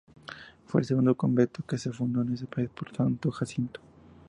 [0.65, 3.81] Fue el segundo convento que se fundó en ese país por Santo Jacinto.